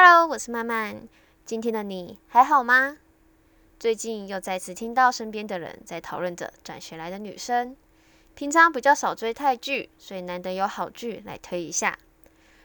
[0.00, 1.08] Hello，我是曼曼。
[1.44, 2.98] 今天的你还好吗？
[3.80, 7.76] 最近又再次听到身边的人在讨论着转学来的女生。
[8.36, 11.98] 平常比较少追泰剧，所以难得有好剧来推一下。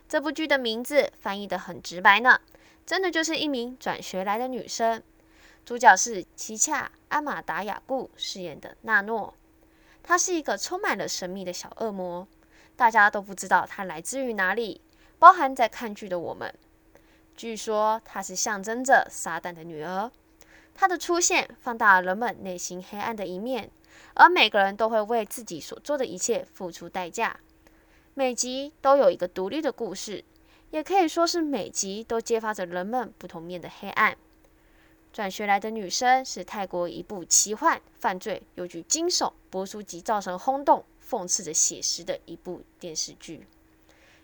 [0.07, 2.39] 这部剧的名字翻译的很直白呢，
[2.85, 5.01] 真的就是一名转学来的女生。
[5.65, 9.33] 主角是奇恰阿玛达雅固饰演的纳诺，
[10.03, 12.27] 她是一个充满了神秘的小恶魔，
[12.75, 14.81] 大家都不知道她来自于哪里，
[15.17, 16.53] 包含在看剧的我们。
[17.35, 20.11] 据说她是象征着撒旦的女儿，
[20.73, 23.69] 她的出现放大了人们内心黑暗的一面，
[24.13, 27.39] 而每个人都会为自己所做的一切付出代价。
[28.13, 30.23] 每集都有一个独立的故事，
[30.71, 34.15] 也可以说是每集都揭发着人们不同面的黑暗。
[35.11, 43.45] 转学来的女生是泰国一部奇幻、犯罪又具惊悚、播出及造成轰动、讽刺着写实的一部电视剧。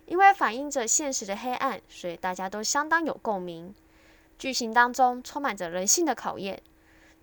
[0.09, 3.73] 因为反映着现实的黑暗，所以大家都相当有共鸣。
[4.39, 6.59] 剧情当中充满着人性的考验，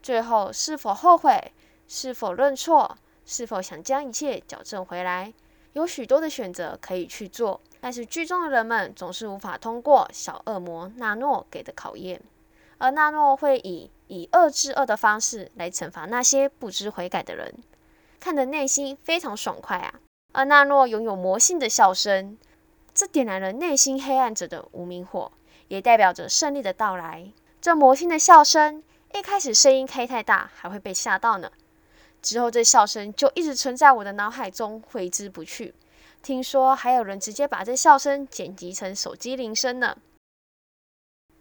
[0.01, 1.53] 最后是否后悔？
[1.89, 2.97] 是否认错？
[3.25, 5.35] 是否想将一切矫正回来？
[5.73, 12.23] 有许多的选择可以去做，但是剧中的人们总是无法通过小恶魔纳诺给的考验。
[12.79, 17.53] 而纳诺会以以恶制恶的方式来惩罚那些不知悔改的人，
[18.21, 19.99] 看得内心非常爽快啊！
[20.33, 22.39] 而纳诺拥有魔性的笑声，
[22.97, 25.31] 这点燃了内心黑暗者的无名火，
[25.69, 27.31] 也代表着胜利的到来。
[27.61, 31.53] 这魔性的笑声一开始声音开太大，还会被吓到呢。
[32.23, 35.75] 之后这笑声就一直存在我的脑海中，挥之不去。
[36.23, 39.99] 听说还有人直接把这笑声剪辑成手机铃声呢。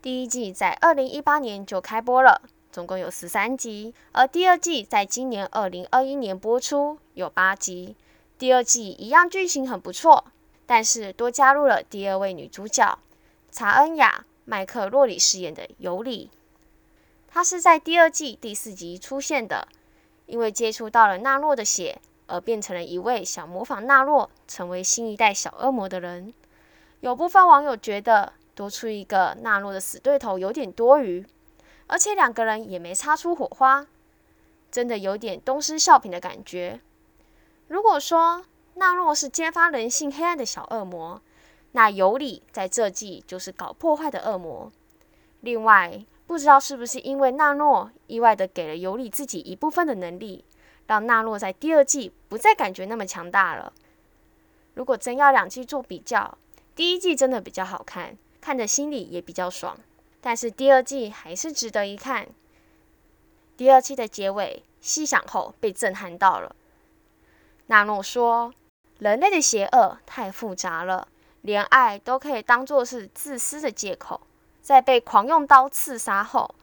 [0.02, 7.96] 第一季在二零一八年就开播了，总共有十三集，而第二季在今年二零二一年播出，有八集。
[8.38, 10.26] 第二季一样剧情很不错，
[10.66, 12.98] 但是多加入了第二位女主角
[13.52, 16.30] 查恩雅·麦克洛里饰演的尤里，
[17.28, 19.68] 她是在第二季第四集出现的，
[20.26, 26.34] 因为接触到了纳洛的血，而变成了一位想模仿纳洛成为新一代小恶魔的人。
[27.02, 28.34] 有部分网友觉得。
[28.56, 31.26] 多出一个纳洛的死对头有点多余，
[31.88, 33.86] 而且两个人也没擦出火花，
[34.72, 36.80] 真的有点东施效颦的感觉。
[37.68, 38.46] 如果说
[38.76, 41.22] 纳诺是揭发人性黑暗的小恶魔，
[41.72, 44.72] 那尤里在这季就是搞破坏的恶魔。
[45.42, 50.44] 另外，不知道是不是因为纳诺意外的给了尤里自己一部分的能力，
[50.88, 53.72] 让纳诺在第二季不再感觉那么强大了。
[54.74, 56.38] 如果真要两季做比较，
[56.76, 58.18] 第一季真的比较好看。
[58.42, 59.76] 看着心里也比较爽，
[60.22, 62.28] 但是第二季还是值得一看。
[63.58, 66.56] 第二季的结尾，细想后被震撼到了。
[67.68, 68.54] 纳诺说
[69.00, 71.08] ：“人类的邪恶太复杂了，
[71.42, 74.22] 连爱都可以当做是自私的借口。”
[74.62, 76.56] 在被狂用刀刺杀后，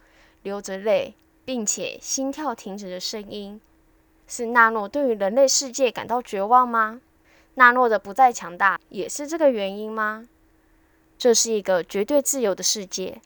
[0.43, 3.61] 流着泪并且心跳停止的声音，
[4.27, 7.01] 是纳诺对于人类世界感到绝望吗？
[7.55, 10.27] 纳诺的不再强大也是这个原因吗？
[11.17, 13.21] 这是一个绝对自由的世界，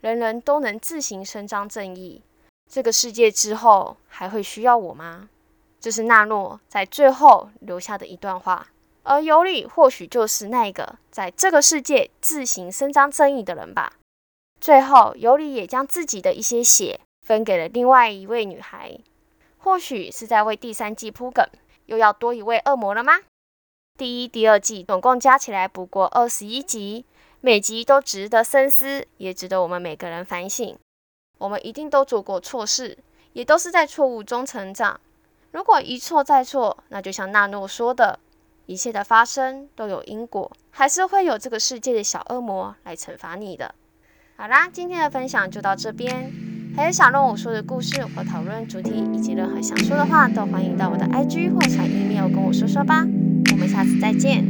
[0.00, 2.22] 人人都能自行伸张正义。
[2.68, 5.28] 这个世界之后还会需要我吗？
[5.80, 8.68] 这是纳诺在最后留下的一段话。
[9.02, 13.94] 而尤里或许就是那个在这个世界自行伸张正义的人吧。
[14.60, 19.00] 最后，尤里也将自己的一些血分给了另外一位女孩，
[19.56, 21.44] 或许是在为第三季铺梗，
[21.86, 23.20] 又要多一位恶魔了吗？
[23.98, 27.06] 第一、第二季总共加起来不过二十一集。
[27.42, 30.78] 每集都值得深思，也值得我们每个人反省。
[31.38, 32.98] 我们一定都做过错事，
[33.32, 35.00] 也都是在错误中成长。
[35.52, 38.20] 如果一错再错，那就像纳诺说的，
[38.66, 43.74] 一切的发生都有因果，还是会有这个世界的小恶魔来惩罚你的。
[44.36, 46.32] 好啦，今天的分享就到这边。
[46.76, 53.04] 还有想让我说的故事或讨论主题，以及任何想说的话，都欢迎到我的 IG 或小 email 跟我说说吧。
[53.50, 54.44] 我们下次再见。